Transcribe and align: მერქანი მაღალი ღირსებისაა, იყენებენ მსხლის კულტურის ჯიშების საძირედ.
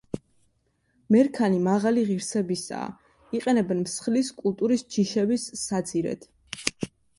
მერქანი 1.15 1.59
მაღალი 1.67 2.05
ღირსებისაა, 2.07 2.89
იყენებენ 3.41 3.85
მსხლის 3.85 4.33
კულტურის 4.41 4.87
ჯიშების 4.97 5.49
საძირედ. 5.69 6.29